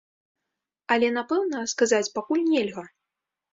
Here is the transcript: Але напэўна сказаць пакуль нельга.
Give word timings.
Але 0.95 1.09
напэўна 1.17 1.61
сказаць 1.75 2.09
пакуль 2.19 2.45
нельга. 2.53 2.89